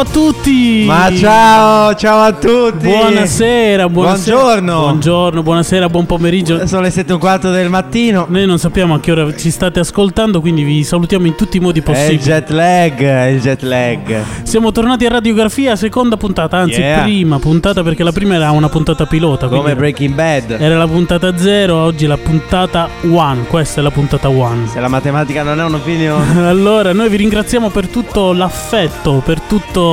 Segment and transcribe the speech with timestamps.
[0.00, 0.84] A tutti!
[0.86, 2.86] Ma ciao, ciao a tutti!
[2.86, 4.34] Buonasera, buonasera.
[4.34, 4.78] Buongiorno!
[4.80, 6.66] Buongiorno, buonasera, buon pomeriggio.
[6.66, 8.24] Sono le 7 e un quarto del mattino.
[8.30, 11.60] Noi non sappiamo a che ora ci state ascoltando, quindi vi salutiamo in tutti i
[11.60, 12.16] modi È il possibili.
[12.18, 14.22] jet lag, è il jet lag.
[14.42, 17.02] Siamo tornati a Radiografia, seconda puntata, anzi Yeah.
[17.02, 19.48] prima puntata perché la prima era una puntata pilota.
[19.48, 20.56] Come Breaking Bad.
[20.58, 23.44] Era la puntata 0, oggi la puntata 1.
[23.46, 24.66] Questa è la puntata 1.
[24.68, 26.40] Se la matematica non è un'opinione.
[26.48, 29.88] Allora, noi vi ringraziamo per tutto l'affetto, per, tutto,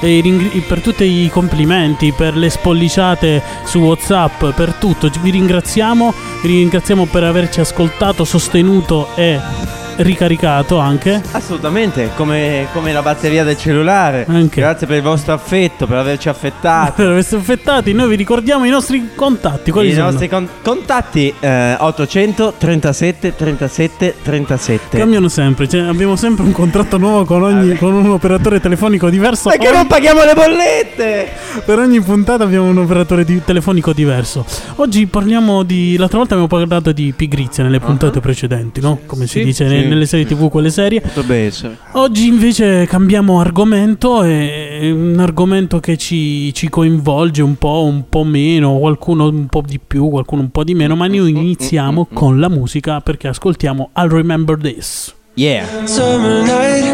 [0.00, 5.10] eh, ring- per tutti i complimenti, per le spolliciate su WhatsApp, per tutto.
[5.20, 6.12] Vi ringraziamo,
[6.42, 11.20] vi ringraziamo per averci ascoltato, sostenuto e ricaricato anche.
[11.32, 14.26] Assolutamente, come, come la batteria del cellulare.
[14.28, 14.60] Anche.
[14.60, 16.92] Grazie per il vostro affetto, per averci affettato.
[17.04, 19.70] Per aversi affettati, noi vi ricordiamo i nostri contatti.
[19.70, 20.06] Quali I sono?
[20.10, 24.98] nostri con- contatti eh, 837 37 37.
[24.98, 29.48] Cambiano sempre, cioè, abbiamo sempre un contratto nuovo con, ogni, con un operatore telefonico diverso.
[29.50, 31.28] Perché Ogni- non paghiamo le bollette?
[31.64, 34.44] Per ogni puntata abbiamo un operatore di- telefonico diverso.
[34.76, 35.96] Oggi parliamo di.
[35.96, 39.00] L'altra volta abbiamo parlato di pigrizia nelle puntate precedenti, no?
[39.06, 39.88] Come si Sì, dice sì.
[39.88, 41.00] nelle serie TV, quelle serie.
[41.00, 41.78] Potrebbe essere.
[41.92, 44.22] Oggi invece cambiamo argomento.
[44.22, 49.62] È un argomento che ci, ci coinvolge un po', un po' meno, qualcuno un po'
[49.64, 50.96] di più, qualcuno un po' di meno.
[50.96, 55.14] Ma noi iniziamo con la musica perché ascoltiamo I'll Remember This.
[55.36, 55.66] Yeah.
[55.86, 56.84] Summer night,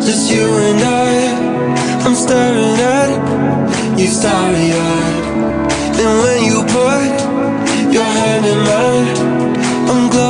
[0.00, 1.40] just you and I.
[2.04, 5.24] I'm staring at you, starry eyed.
[6.00, 9.06] And when you put your hand in mine,
[9.88, 10.29] I'm glowing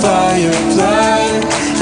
[0.00, 1.22] firefly.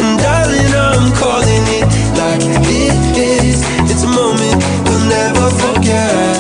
[0.00, 1.86] And darling, I'm calling it
[2.18, 3.62] like it is.
[3.90, 6.36] It's a moment we'll never forget.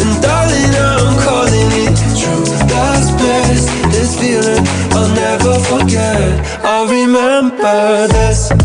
[0.00, 2.44] And darling, I'm calling it true.
[2.68, 3.66] Best.
[3.90, 6.64] This feeling I'll never forget.
[6.64, 8.59] I'll remember this.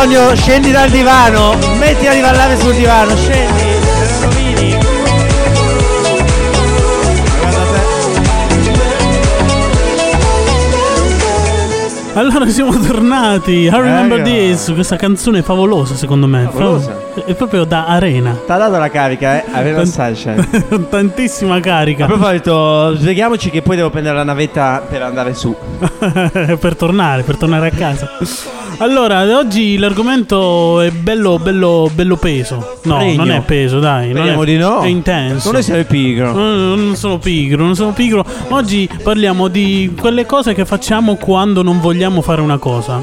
[0.00, 1.54] Antonio, scendi dal divano.
[1.60, 3.60] Smettila di ballare sul divano, scendi.
[3.60, 4.78] te lo rovini.
[12.14, 13.52] Allora siamo tornati.
[13.64, 14.30] I remember Raga.
[14.30, 14.72] this.
[14.72, 16.48] Questa canzone è favolosa, secondo me.
[16.50, 16.98] Favolosa.
[17.26, 18.30] È proprio da arena.
[18.32, 18.46] te.
[18.46, 19.44] T'ha dato la carica, eh?
[19.52, 20.48] Aveva il sunshine.
[20.88, 25.54] Tantissima carica A proposito, svegliamoci che poi devo prendere la navetta per andare su.
[26.58, 28.08] per tornare, per tornare a casa.
[28.78, 32.78] Allora, oggi l'argomento è bello, bello, bello peso.
[32.84, 33.16] No, Pregno.
[33.24, 34.06] non è peso, dai.
[34.08, 34.80] Non Speriamo è, di no.
[34.80, 35.50] È intenso.
[35.50, 36.32] Non essere pigro.
[36.32, 38.24] No, non sono pigro, non sono pigro.
[38.48, 43.00] Oggi parliamo di quelle cose che facciamo quando non vogliamo fare una cosa.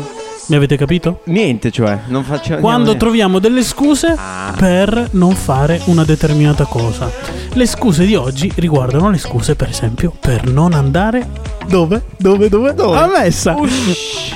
[0.49, 1.19] Mi avete capito?
[1.25, 4.53] Niente, cioè, non facciamo Quando troviamo delle scuse Ah.
[4.57, 7.11] per non fare una determinata cosa.
[7.57, 11.55] Le scuse di oggi riguardano le scuse, per esempio, per non andare.
[11.67, 12.03] Dove?
[12.15, 12.49] Dove?
[12.49, 12.75] Dove?
[12.75, 12.97] Dove?
[12.97, 13.55] A messa.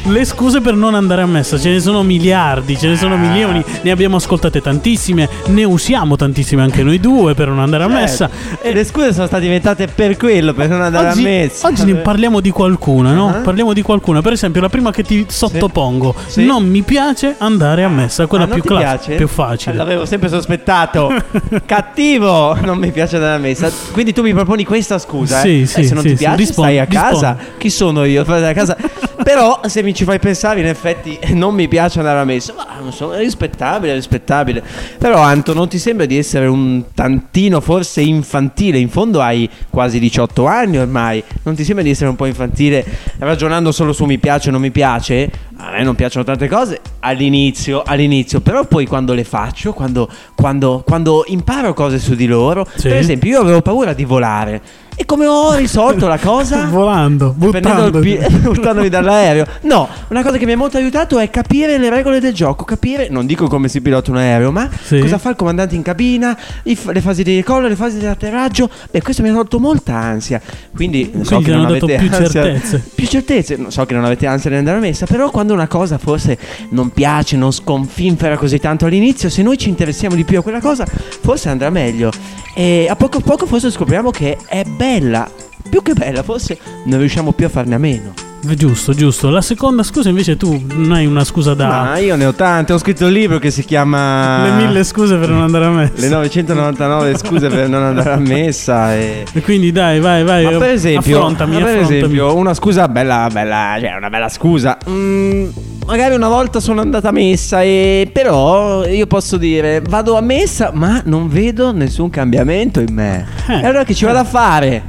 [0.06, 3.64] Le scuse per non andare a messa, ce ne sono miliardi, ce ne sono milioni,
[3.84, 8.28] ne abbiamo ascoltate tantissime, ne usiamo tantissime anche noi due per non andare a messa.
[8.60, 11.68] E le scuse sono state inventate per quello, per non andare oggi, a messa.
[11.68, 13.30] oggi ne parliamo di qualcuna, no?
[13.30, 13.34] Ah.
[13.42, 14.22] Parliamo di qualcuna.
[14.22, 16.16] Per esempio, la prima che ti sottopongo.
[16.26, 16.44] Sì.
[16.44, 19.76] Non mi piace andare a messa, quella Ah, più classica, più facile.
[19.76, 21.14] L'avevo sempre sospettato.
[21.66, 23.72] Cattivo, non mi piace andare a messa.
[23.92, 25.66] Quindi tu mi proponi questa scusa, Sì, eh?
[25.66, 26.24] sì, Eh, se non sì, ti sì.
[26.24, 27.32] piace, Rispondi, stai a casa.
[27.38, 27.58] rispondi.
[27.58, 28.22] Chi sono io?
[28.22, 28.78] A casa.
[29.24, 32.54] Però se mi ci fai pensare, in effetti non mi piace andare a messa.
[32.56, 34.64] Ma so, è rispettabile, è rispettabile.
[34.98, 38.80] Però Anto, non ti sembra di essere un tantino forse infantile?
[38.80, 41.24] In fondo hai quasi 18 anni ormai.
[41.44, 42.84] Non ti sembra di essere un po' infantile
[43.20, 45.30] ragionando solo su mi piace o non mi piace?
[45.58, 50.84] A me non piacciono tante cose all'inizio, all'inizio, però poi quando le faccio, quando, quando,
[50.86, 52.88] quando imparo cose su di loro, Sì.
[52.88, 54.62] per esempio io avevo paura di volare.
[54.94, 56.66] E come ho risolto la cosa?
[56.70, 58.00] Volando, buttandoti.
[58.00, 59.46] pi- buttandomi dall'aereo.
[59.62, 62.66] No, una cosa che mi ha molto aiutato è capire le regole del gioco.
[62.66, 65.00] Capire, non dico come si pilota un aereo, ma Sì.
[65.00, 68.70] cosa fa il comandante in cabina, f- le fasi di decollo, le fasi di atterraggio.
[68.92, 70.40] Beh, questo mi ha tolto molta ansia.
[70.76, 72.84] Quindi, so Quindi che ti non avete più ansia- certezze.
[72.94, 73.60] Più certezze.
[73.70, 76.38] So che non avete ansia di andare a messa, però quando una cosa forse
[76.70, 80.60] non piace, non sconfinfera così tanto all'inizio, se noi ci interessiamo di più a quella
[80.60, 82.12] cosa, forse andrà meglio.
[82.54, 85.30] E a poco a poco forse scopriamo che è bella.
[85.70, 88.14] Più che bella, forse non riusciamo più a farne a meno.
[88.44, 89.30] Giusto, giusto.
[89.30, 91.68] La seconda scusa invece tu non hai una scusa da...
[91.68, 95.16] Ma io ne ho tante, ho scritto un libro che si chiama Le mille scuse
[95.18, 95.94] per non andare a messa.
[95.96, 99.26] Le 999 scuse per non andare a messa e...
[99.32, 100.46] E quindi dai, vai, vai.
[100.46, 101.98] Ma per esempio, affrontami, ma per affrontami.
[101.98, 104.78] esempio una scusa bella, bella, cioè una bella scusa.
[104.90, 105.50] Mm,
[105.86, 110.72] magari una volta sono andata a messa e però io posso dire vado a messa
[110.74, 113.26] ma non vedo nessun cambiamento in me.
[113.48, 113.60] Eh.
[113.62, 114.84] E allora che ci vado a fare?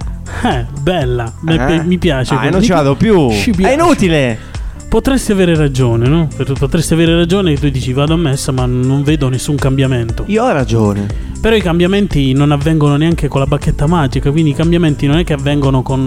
[0.44, 1.82] Eh, bella, mi- Eh?
[1.84, 2.34] mi piace.
[2.34, 3.30] Ah, non ci vado più.
[3.32, 4.50] Ci È inutile.
[4.88, 6.28] Potresti avere ragione, no?
[6.58, 10.24] Potresti avere ragione che tu dici vado a messa ma non vedo nessun cambiamento.
[10.26, 11.06] Io ho ragione.
[11.40, 15.24] Però i cambiamenti non avvengono neanche con la bacchetta magica, quindi i cambiamenti non è
[15.24, 16.06] che avvengono con,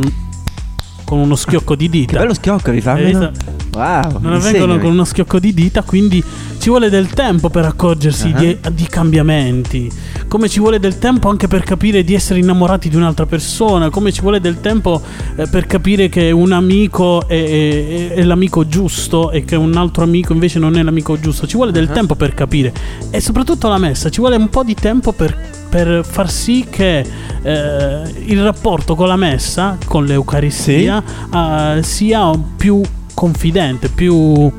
[1.04, 2.20] con uno schiocco di Che dita.
[2.20, 3.32] bello schiocco, Hai rifammelo.
[3.76, 4.20] Wow.
[4.22, 6.24] Non avvengono con uno schiocco di dita, quindi
[6.60, 8.40] ci vuole del tempo per accorgersi Ah.
[8.40, 9.92] di, di cambiamenti.
[10.30, 13.90] Come ci vuole del tempo anche per capire di essere innamorati di un'altra persona.
[13.90, 15.02] Come ci vuole del tempo
[15.36, 20.04] eh, per capire che un amico è, è- è l'amico giusto e che un altro
[20.04, 21.46] amico invece non è l'amico giusto.
[21.46, 21.94] Ci vuole del Ah.
[21.94, 22.74] tempo per capire.
[23.12, 25.38] E soprattutto la messa, ci vuole un po' di tempo per,
[25.70, 27.00] per far sì che
[27.44, 32.82] eh, il rapporto con la messa, con l'Eucaristia, eh, sia più
[33.16, 34.52] confidente, più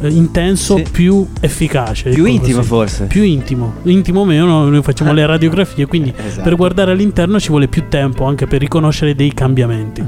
[0.00, 0.86] eh, intenso, Sì.
[0.90, 2.08] più efficace.
[2.10, 2.68] Più intimo così.
[2.68, 3.04] forse.
[3.04, 6.42] Più intimo, intimo o meno, noi facciamo le radiografie, quindi Esatto.
[6.42, 10.02] per guardare all'interno ci vuole più tempo anche per riconoscere dei cambiamenti.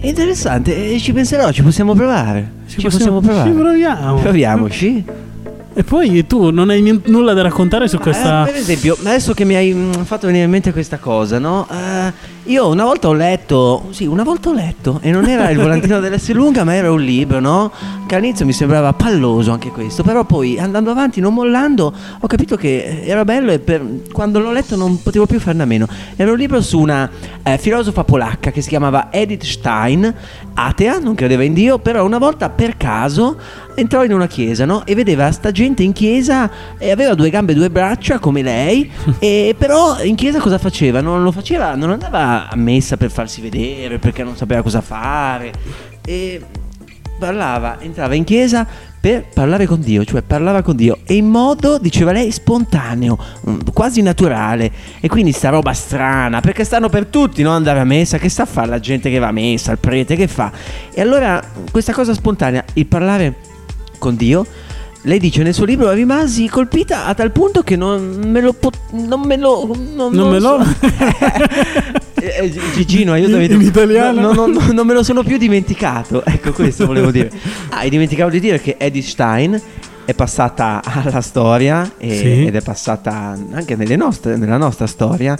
[0.00, 2.52] Interessante, ci penserò, ci possiamo provare.
[2.66, 3.50] Ci, possiamo, provare.
[3.50, 4.18] Ci proviamo.
[4.20, 5.04] Proviamoci.
[5.78, 8.42] E poi tu non hai nien- nulla da raccontare su questa...
[8.46, 11.66] Eh, per esempio, adesso che mi hai mm, fatto venire in mente questa cosa, no?
[11.70, 12.12] Eh,
[12.46, 15.98] io una volta ho letto, sì, una volta ho letto, e non era il volantino
[15.98, 17.72] dell'S lunga, ma era un libro, no?
[18.06, 22.56] Che all'inizio mi sembrava palloso anche questo, però poi andando avanti, non mollando, ho capito
[22.56, 25.88] che era bello e per- quando l'ho letto non potevo più farne a meno.
[26.14, 27.10] Era un libro su una
[27.42, 30.14] eh, filosofa polacca che si chiamava Edith Stein,
[30.54, 33.36] atea, non credeva in Dio, però una volta per caso
[33.74, 34.86] entrò in una chiesa, no?
[34.86, 36.48] E vedeva sta gente in chiesa
[36.78, 41.00] e aveva due gambe e due braccia come lei, e però in chiesa cosa faceva?
[41.00, 45.52] Non lo faceva, non andava a messa per farsi vedere, perché non sapeva cosa fare.
[46.04, 46.40] E
[47.18, 48.66] parlava, entrava in chiesa
[49.00, 53.16] per parlare con Dio, cioè parlava con Dio e in modo, diceva lei, spontaneo,
[53.48, 54.70] mm, quasi naturale.
[55.00, 57.50] E quindi sta roba strana, perché stanno per tutti, no?
[57.52, 60.16] Andare a messa, che sta a fare la gente che va a messa, il prete
[60.16, 60.50] che fa?
[60.92, 63.34] E allora questa cosa spontanea, il parlare
[63.98, 64.44] con Dio,
[65.02, 68.90] lei dice nel suo libro rimasi colpita a tal punto che non me lo pot-
[68.90, 70.76] non me lo non, Non me lo- so.
[70.80, 74.20] Eh, eh, Gigino aiutami In- in italiano?
[74.20, 77.30] No, no, no, non me lo sono più dimenticato ecco questo volevo dire
[77.70, 79.60] ah e dimenticavo di dire che Edith Stein
[80.04, 82.44] è passata alla storia e- Sì.
[82.46, 85.36] ed è passata anche nelle nostre- nella nostra storia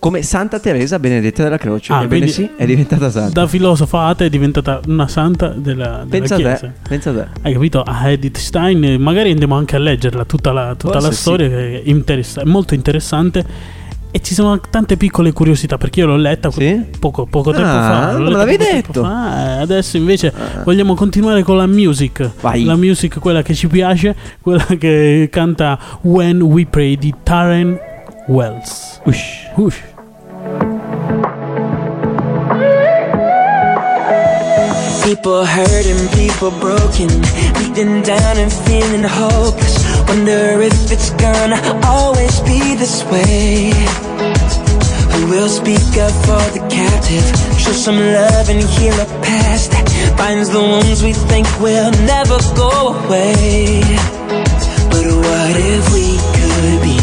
[0.00, 4.28] come Santa Teresa Benedetta della Croce Ah, ebbene sì è diventata santa Da filosofa atea
[4.28, 6.56] è diventata una santa della, della pensa a Chiesa.
[6.58, 7.82] te pensa a te Hai capito?
[7.82, 11.16] A Edith Stein, eh, magari andiamo anche a leggerla tutta la, tutta la sì.
[11.16, 13.44] storia, che è, interessa- è molto interessante.
[14.18, 16.86] E ci sono tante piccole curiosità perché io l'ho letta Sì?
[16.98, 18.12] poco, poco tempo Ah, fa.
[18.14, 19.02] l'ho non me l'avevi tempo detto.
[19.04, 20.62] fa, eh, adesso invece Ah.
[20.64, 22.28] vogliamo continuare con la music.
[22.40, 22.64] Vai.
[22.64, 27.78] La music, quella che ci piace, quella che canta When We Pray di Taren
[28.26, 29.00] Wells.
[29.04, 29.50] Ush.
[29.54, 29.82] Ush.
[35.04, 37.08] People hurting, people broken,
[37.54, 39.77] beaten down and feeling hopeless.
[40.08, 43.70] Wonder if it's gonna always be this way.
[45.12, 47.26] Who will speak up for the captive?
[47.60, 49.72] Show some love and heal a past
[50.18, 52.70] binds the wounds we think will never go
[53.04, 53.80] away.
[54.90, 56.97] But what if we could be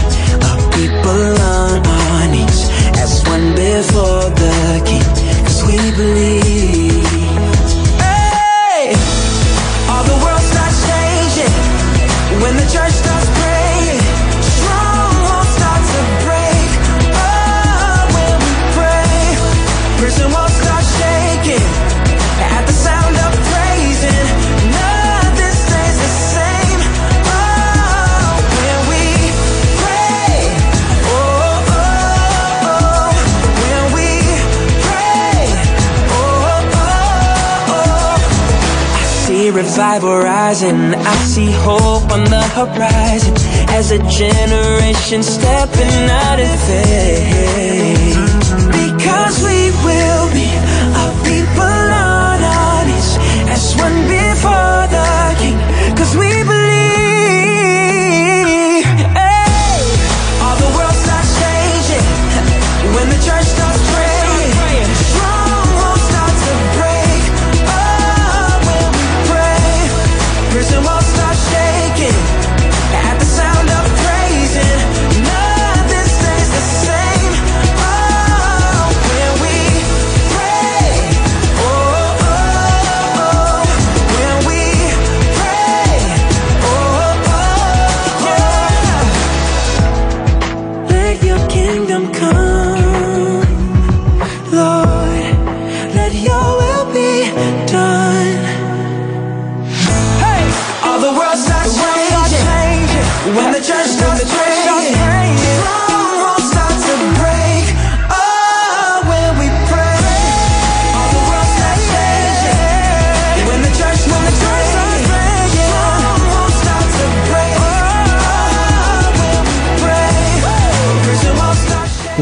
[40.55, 40.95] rising.
[40.95, 43.33] I see hope on the horizon
[43.69, 47.45] as a generation stepping out of faith.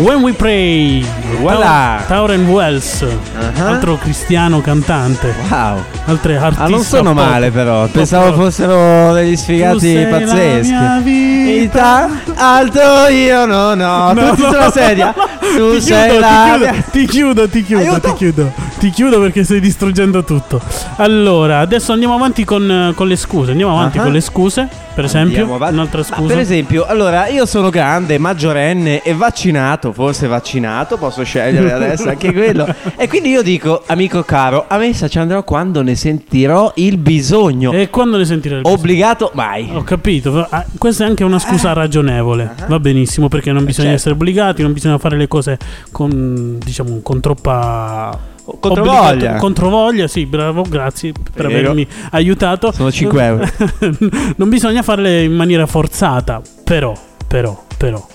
[0.04, 1.06] When We Pray.
[1.40, 2.00] Voilà.
[2.06, 3.06] Tau- Tauren Wells,
[3.58, 3.68] Ah.
[3.70, 5.82] altro cristiano cantante, Wow.
[6.06, 6.62] altre artiste.
[6.64, 7.88] Ah, non sono male però.
[7.88, 8.36] Pensavo rock.
[8.36, 10.72] fossero degli sfigati sei la pazzeschi.
[10.74, 12.10] mia vita.
[12.36, 14.52] Alto io no no, No, tutti no.
[14.52, 15.14] sulla sedia.
[15.56, 18.00] Tu Ti sei chiudo, la ti chiudo, ti chiudo, ti chiudo, Aiuto.
[18.10, 18.52] ti chiudo,
[18.84, 20.60] ti chiudo perché stai distruggendo tutto.
[20.98, 23.52] Allora, adesso andiamo avanti con, eh, con le scuse.
[23.52, 24.02] Andiamo avanti Ah.
[24.04, 25.38] con le scuse, per esempio.
[25.40, 25.76] Andiamo avanti.
[25.76, 26.28] Un'altra Ma scusa.
[26.28, 32.34] per esempio, allora io sono grande, maggiorenne e vaccinato, forse vaccinato, posso scegliere adesso anche
[32.34, 32.68] quello.
[32.98, 37.72] E quindi io dico, amico caro, a messa ci andrò quando ne sentirò il bisogno.
[37.72, 39.70] E quando ne sentirai il Obbligato mai.
[39.74, 43.96] Ho capito, ah, questa è anche una scusa ragionevole, va benissimo perché non bisogna certo.
[44.02, 45.58] essere obbligati, non bisogna fare le cose
[45.90, 49.38] con, diciamo, con troppa Controvoglia.
[49.38, 51.58] Controvoglia, sì, bravo, grazie per Prego.
[51.70, 52.72] avermi aiutato.
[52.72, 53.50] Sono 5 euro.
[54.36, 56.94] non bisogna farle in maniera forzata, però,
[57.28, 58.06] però, però,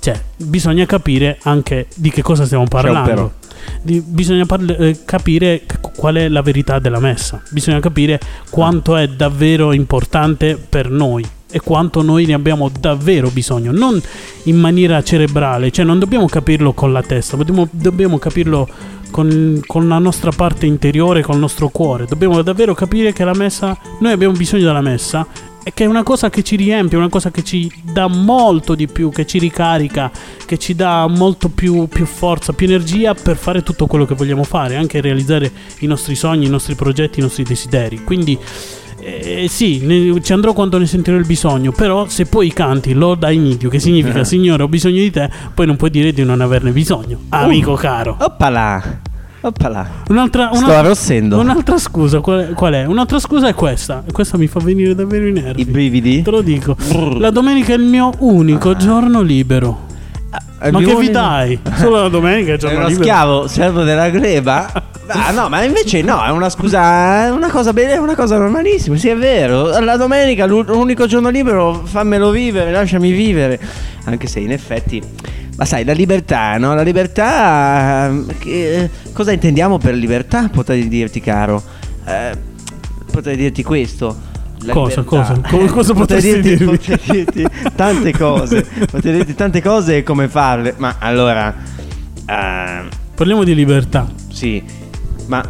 [0.00, 3.34] cioè, bisogna capire anche di che cosa stiamo parlando.
[3.82, 5.62] Di- bisogna parla- eh, capire
[5.96, 7.42] qual è la verità della messa.
[7.50, 13.72] Bisogna capire quanto è davvero importante per noi e quanto noi ne abbiamo davvero bisogno.
[13.72, 14.00] Non
[14.44, 18.68] in maniera cerebrale, cioè non dobbiamo capirlo con la testa, dobbiamo, dobbiamo capirlo
[19.10, 22.06] con, con la nostra parte interiore, con il nostro cuore.
[22.06, 25.26] Dobbiamo davvero capire che la messa, noi abbiamo bisogno della messa
[25.62, 28.86] e che è una cosa che ci riempie, una cosa che ci dà molto di
[28.86, 30.12] più, che ci ricarica,
[30.44, 34.44] che ci dà molto più, più forza, più energia per fare tutto quello che vogliamo
[34.44, 35.50] fare, anche realizzare
[35.80, 38.04] i nostri sogni, i nostri progetti, i nostri desideri.
[38.04, 38.38] Quindi
[39.44, 43.24] eh, sì, ne- ci andrò quando ne sentirò il bisogno, però se poi canti Lord
[43.28, 46.24] I need you, che significa Signore ho bisogno di te, poi non puoi dire di
[46.24, 48.16] non averne bisogno, amico caro.
[48.18, 49.04] Oppala.
[49.42, 49.88] Oppala.
[50.08, 50.66] Un'altra, una-
[51.38, 52.84] un'altra scusa, qual è, qual è?
[52.84, 55.60] Un'altra scusa è questa, questa mi fa venire davvero i nervi.
[55.60, 56.22] I brividi?
[56.22, 56.76] Te lo dico.
[57.18, 59.84] La domenica è il mio unico giorno libero.
[60.58, 61.60] È Ma che vi dai?
[61.76, 63.04] Solo la domenica è giorno uno libero.
[63.04, 64.70] schiavo, servo della gleba?
[65.08, 68.38] Ah, no, ma invece no, è una scusa, è una cosa bene, è una cosa
[68.38, 69.78] normalissima, sì è vero.
[69.78, 73.60] La domenica, l'u- l'unico giorno libero, fammelo vivere, lasciami vivere.
[74.06, 75.00] Anche se in effetti,
[75.58, 76.74] ma sai, la libertà, no?
[76.74, 80.48] La libertà, ehm, che- cosa intendiamo per libertà?
[80.48, 81.62] Potrei dirti, caro.
[82.04, 82.32] Eh,
[83.12, 84.34] potrei dirti questo.
[84.72, 85.02] Cosa, libertà.
[85.04, 85.40] cosa?
[85.48, 86.76] Come- cosa potresti dirti, dirmi?
[86.78, 87.46] potrei dirti
[87.76, 90.74] tante cose, potrei dirti tante cose e come farle.
[90.78, 91.54] Ma allora,
[92.26, 94.06] ehm, Parliamo di libertà.
[94.30, 94.62] sì,
[95.26, 95.42] ma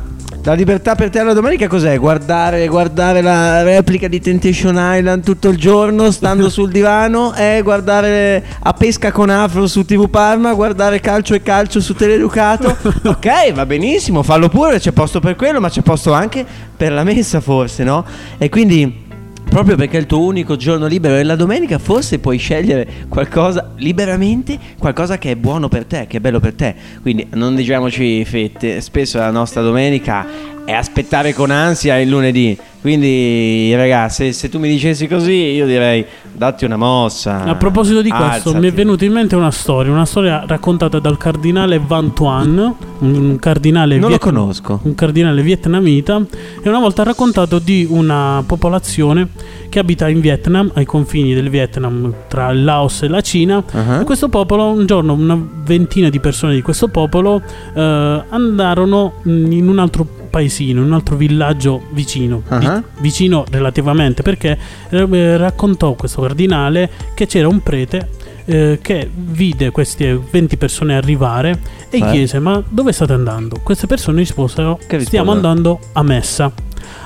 [0.47, 1.99] la libertà per te la domenica cos'è?
[1.99, 7.33] Guardare, guardare la replica di Temptation Island tutto il giorno stando sul divano?
[7.33, 10.55] È guardare a pesca con Afro su TV Parma?
[10.55, 12.76] Guardare calcio e calcio su Teleducato?
[13.07, 17.03] ok, va benissimo, fallo pure, c'è posto per quello, ma c'è posto anche per la
[17.03, 18.05] messa forse, no?
[18.38, 19.03] E quindi...
[19.49, 23.73] Proprio perché è il tuo unico giorno libero è la domenica, forse puoi scegliere qualcosa
[23.76, 26.75] liberamente, qualcosa che è buono per te, che è bello per te.
[27.00, 32.59] Quindi non diciamoci fette, spesso la nostra domenica è aspettare con ansia il lunedì.
[32.81, 37.43] Quindi, ragazzi, se, se tu mi dicessi così, io direi datti una mossa.
[37.43, 38.59] A proposito di questo, alzati.
[38.59, 43.37] mi è venuta in mente una storia, una storia raccontata dal cardinale Van Tuan, un
[43.41, 44.81] cardinale Non conosco.
[44.83, 46.25] un cardinale vietnamita,
[46.63, 49.29] e una volta ha raccontato di una popolazione
[49.69, 53.65] che abita in Vietnam, ai confini del Vietnam tra il Laos e la Cina.
[53.73, 54.01] Ah.
[54.01, 57.43] E questo popolo, un giorno, una ventina di persone di questo popolo
[57.75, 62.83] eh, andarono in un altro paesino, in un altro villaggio vicino, vi- Ah.
[62.99, 64.59] vicino relativamente, perché
[64.90, 68.11] eh, raccontò questo cardinale che c'era un prete
[68.49, 71.59] eh, che vide queste 20 persone arrivare
[71.90, 72.11] e Eh.
[72.12, 73.59] chiese ma dove state andando?
[73.62, 76.52] Queste persone risposero Che stiamo andando a messa.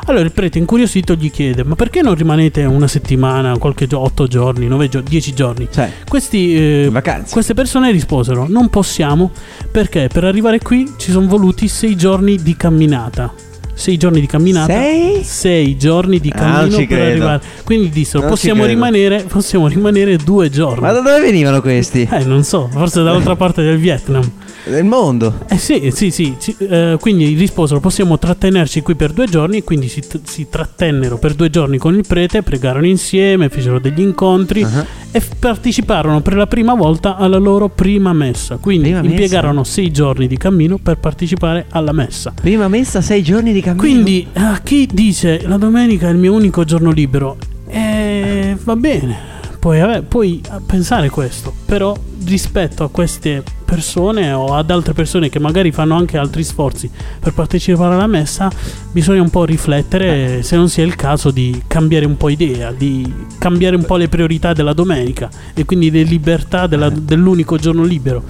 [0.06, 4.26] Allora il prete incuriosito gli chiede ma perché non rimanete una settimana, qualche giorno, 8
[4.26, 5.68] giorni, 9 giorni, 10 giorni?
[5.70, 6.92] Cioè, Questi, eh,
[7.30, 9.30] queste persone risposero non possiamo
[9.70, 13.32] perché per arrivare qui ci sono voluti 6 giorni di camminata.
[13.72, 14.72] 6 giorni di camminata.
[14.74, 15.22] Sei?
[15.24, 17.10] Sei giorni di Ah, cammino ci per credo.
[17.12, 17.42] arrivare.
[17.64, 20.82] Quindi dissero: possiamo rimanere, possiamo rimanere due giorni.
[20.82, 22.06] Ma da dove venivano questi?
[22.10, 24.30] Eh, non so, forse dall'altra parte del Vietnam.
[24.64, 25.40] Del mondo.
[25.48, 26.36] Eh sì, sì, sì.
[26.38, 29.58] ci- eh, quindi risposero: possiamo trattenerci qui per due giorni.
[29.58, 34.00] E quindi si, si trattennero per due giorni con il prete, pregarono insieme, fecero degli
[34.00, 34.84] incontri Ah.
[35.10, 38.56] e f- parteciparono per la prima volta alla loro prima messa.
[38.56, 39.10] Quindi Prima messa?
[39.12, 42.32] impiegarono sei giorni di cammino per partecipare alla messa.
[42.38, 43.80] Prima messa sei giorni di cammino.
[43.82, 47.36] Quindi a chi dice la domenica è il mio unico giorno libero,
[47.68, 49.16] eh, va bene,
[49.60, 55.38] puoi, ave- puoi pensare questo, però rispetto a queste persone o ad altre persone che
[55.38, 56.90] magari fanno anche altri sforzi
[57.20, 58.50] per partecipare alla messa,
[58.90, 63.12] bisogna un po' riflettere se non sia il caso di cambiare un po' idea, di
[63.38, 68.24] cambiare un po' le priorità della domenica e quindi le libertà della- dell'unico giorno libero.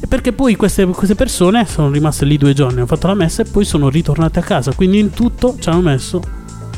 [0.00, 3.42] E Perché poi queste, queste persone sono rimaste lì due giorni, hanno fatto la messa
[3.42, 4.72] e poi sono ritornate a casa.
[4.72, 6.22] Quindi in tutto ci hanno messo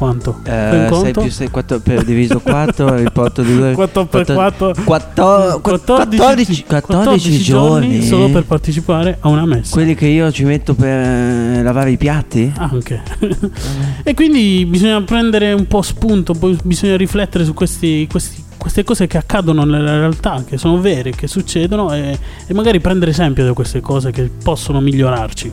[0.01, 0.41] quanto?
[0.43, 1.21] Un Eh, 6 conto?
[1.21, 3.73] più 6, 4 per diviso 4, il porto di 2.
[3.75, 8.03] 4 per 4 14, 14, 14 giorni.
[8.03, 9.75] solo per partecipare a una messa.
[9.75, 12.51] Quelli che io ci metto per eh, lavare i piatti?
[12.57, 13.03] Anche.
[14.03, 16.33] e quindi bisogna prendere un po' spunto,
[16.65, 21.27] bisogna riflettere su questi, questi- queste cose che accadono nella realtà, che sono vere, che
[21.27, 25.53] succedono e, e magari prendere esempio da queste cose che possono migliorarci.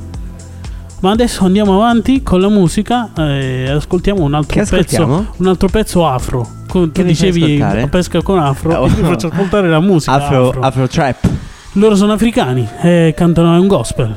[0.99, 5.25] Ma adesso andiamo avanti con la musica e ascoltiamo un altro Che pezzo, ascoltiamo?
[5.37, 6.47] un altro pezzo afro.
[6.67, 7.81] Con- tu dicevi ascoltare?
[7.83, 8.87] a pesca con afro, Oh.
[8.87, 10.61] io ti faccio ascoltare la musica Afro, afro.
[10.61, 11.29] afro trap.
[11.73, 14.15] Loro sono africani e cantano un gospel.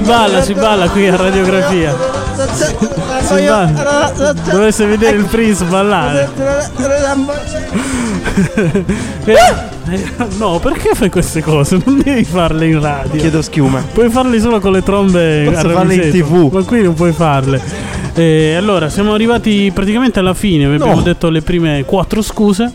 [0.10, 1.96] Balla, si balla qui a radiografia.
[3.22, 4.34] Si balla.
[4.52, 6.30] Dovesse vedere il Prince ballare.
[9.26, 9.68] Eh,
[10.38, 11.80] No, perché fai queste cose?
[11.84, 13.20] Non devi farle in radio.
[13.20, 13.84] Chiedo schiuma.
[13.92, 16.52] Puoi farle solo con le trombe Posso a farle in TV.
[16.54, 17.60] Ma qui non puoi farle.
[18.14, 20.68] Eh, allora, siamo arrivati praticamente alla fine.
[20.68, 21.02] Vi abbiamo No.
[21.02, 22.72] detto le prime quattro scuse.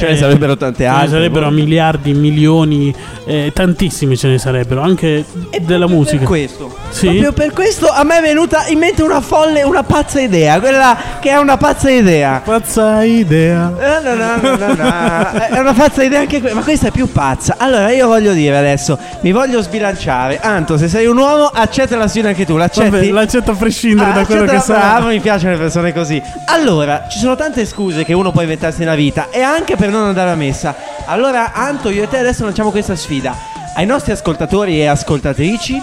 [0.00, 1.08] Ce ne Eh, sarebbero tante Ce ne altre.
[1.10, 2.94] sarebbero miliardi, milioni,
[3.26, 5.24] eh, tantissimi ce ne sarebbero, anche
[5.60, 6.18] della musica.
[6.20, 6.74] Per questo.
[6.88, 7.06] Sì?
[7.06, 10.58] Proprio per questo a me è venuta in mente una folle, una pazza idea.
[10.58, 12.40] Quella che è una pazza idea.
[12.42, 13.72] Pazza idea.
[13.78, 15.38] Eh, no, no, no, no, no.
[15.48, 17.56] È una pazza idea anche questa, ma questa è più pazza.
[17.58, 20.40] Allora, io voglio dire adesso, mi voglio sbilanciare.
[20.40, 22.56] Anto, se sei un uomo, accetta la sfida anche tu.
[22.56, 22.88] L'accetti?
[22.88, 24.90] Vabbè, l'accetto a prescindere Ah, da quello che accetta- sarà.
[24.94, 26.20] bravo, mi piacciono le persone così.
[26.46, 30.04] Allora, ci sono tante scuse che uno può inventarsi nella vita e anche per non
[30.06, 30.74] andare a messa.
[31.06, 33.36] Allora, Anto, io e te adesso lanciamo questa sfida.
[33.74, 35.80] Ai nostri ascoltatori e ascoltatrici,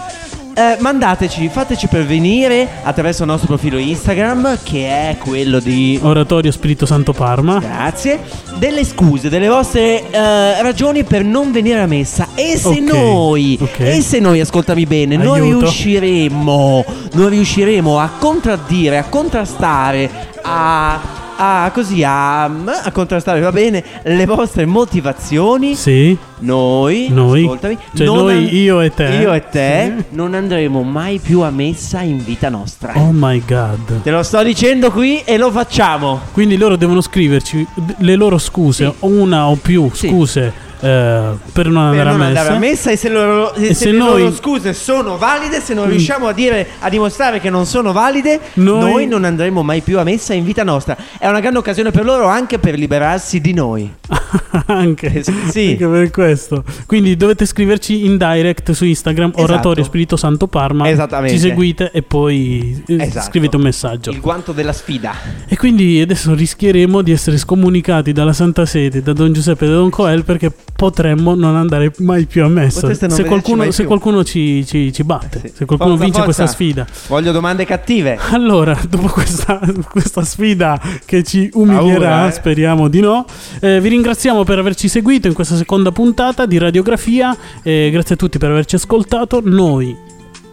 [0.53, 6.85] eh, mandateci, fateci pervenire attraverso il nostro profilo Instagram, che è quello di Oratorio Spirito
[6.87, 7.59] Santo Parma.
[7.59, 8.19] Grazie.
[8.57, 12.29] Delle scuse, delle vostre eh, ragioni per non venire a messa.
[12.33, 13.79] E se Ok, noi, ok.
[13.79, 15.59] e se noi, ascoltami bene, non Aiuto.
[15.59, 20.09] riusciremo, non riusciremo a contraddire, a contrastare,
[20.41, 20.99] a,
[21.37, 27.43] a così, a, a contrastare, va bene, le vostre motivazioni, Sì, noi, Noi?
[27.43, 29.03] ascoltami, Cioè noi, an- io e te?
[29.21, 30.03] io e te, Sì.
[30.15, 32.93] non andremo mai più a messa in vita nostra.
[32.95, 34.01] oh my god.
[34.01, 36.19] Te lo sto dicendo qui e lo facciamo.
[36.31, 37.65] Quindi loro devono scriverci
[37.99, 40.07] le loro scuse, una o più Sì.
[40.07, 42.39] scuse per non andare non a messa.
[42.39, 45.17] andare a messa e se, loro, se, E se se le noi- loro scuse sono
[45.17, 45.89] valide, se non Mm.
[45.89, 49.07] riusciamo a dire a dimostrare che non sono valide, Noi- noi...
[49.07, 50.95] non andremo mai più a messa in vita nostra.
[51.17, 53.91] È una grande occasione per loro anche per liberarsi di noi.
[54.67, 55.69] anche, Sì.
[55.71, 56.63] anche per questo.
[56.85, 59.43] Quindi dovete scriverci in direct su Instagram Esatto.
[59.51, 60.89] Oratorio Spirito Santo Parma.
[60.89, 61.35] Esattamente.
[61.35, 63.27] Ci seguite e poi eh, Esatto.
[63.29, 64.11] scrivete un messaggio.
[64.11, 65.13] Il guanto della sfida.
[65.47, 69.75] E quindi adesso rischieremo di essere scomunicati dalla Santa Sede, da Don Giuseppe e da
[69.75, 72.93] Don Coel perché potremmo non andare mai più a messa.
[72.93, 75.51] Se qualcuno, se qualcuno ci, ci- ci batte, Sì.
[75.53, 76.43] se qualcuno Forza, vince forza.
[76.43, 76.87] questa sfida.
[77.09, 78.17] Voglio domande cattive.
[78.31, 79.59] Allora, dopo questa,
[79.89, 82.31] questa sfida che ci umilierà, Paura, eh.
[82.31, 83.25] speriamo di no,
[83.59, 87.35] eh, vi ringraziamo per averci seguito in questa seconda puntata di Radiografia.
[87.63, 89.41] eh, grazie a tutti per averci ascoltato.
[89.43, 89.95] Noi,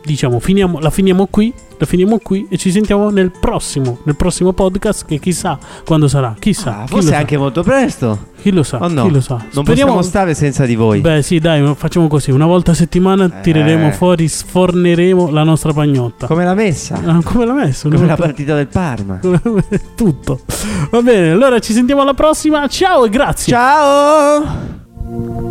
[0.05, 1.53] diciamo, finiamo, la finiamo qui.
[1.77, 6.37] La finiamo qui e ci sentiamo nel prossimo, nel prossimo podcast che chissà quando sarà.
[6.39, 6.83] Chissà.
[6.83, 8.27] Ah, forse sa, anche molto presto.
[8.41, 8.79] chi lo sa?
[8.81, 9.03] O no?
[9.07, 9.45] Chi lo sa?
[9.53, 11.01] Non possiamo stare senza di voi.
[11.01, 12.31] Beh, sì, dai, facciamo così.
[12.31, 13.93] Una volta a settimana tireremo Eh.
[13.93, 16.29] fuori, sforneremo la nostra pagnotta.
[16.29, 16.95] Come l'ha messa?
[17.05, 17.89] Ah, come l'ha messo?
[17.89, 19.19] Come la partita del Parma.
[19.97, 20.41] tutto.
[20.91, 22.69] Va bene, allora ci sentiamo alla prossima.
[22.69, 23.53] Ciao e grazie.
[23.53, 25.44] Ciao!